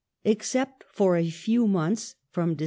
[0.23, 2.59] Except for a few months (Dec.